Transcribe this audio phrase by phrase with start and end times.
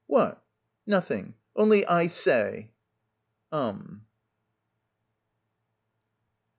[0.07, 0.43] "What?"
[0.87, 2.71] "Nothing, only I say"
[3.53, 4.07] "Urn."